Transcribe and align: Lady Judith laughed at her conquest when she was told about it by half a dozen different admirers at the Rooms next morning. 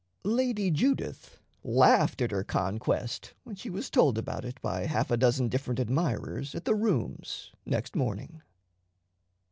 Lady 0.25 0.71
Judith 0.71 1.37
laughed 1.63 2.23
at 2.23 2.31
her 2.31 2.43
conquest 2.43 3.35
when 3.43 3.55
she 3.55 3.69
was 3.69 3.91
told 3.91 4.17
about 4.17 4.43
it 4.43 4.59
by 4.59 4.87
half 4.87 5.11
a 5.11 5.15
dozen 5.15 5.47
different 5.47 5.79
admirers 5.79 6.55
at 6.55 6.65
the 6.65 6.73
Rooms 6.73 7.51
next 7.67 7.95
morning. 7.95 8.41